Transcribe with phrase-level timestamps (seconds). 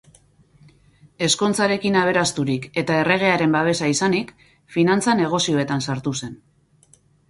[1.27, 4.35] Ezkontzarekin aberasturik eta erregearen babesa izanik,
[4.79, 6.39] finantza-negozioetan sartu zen.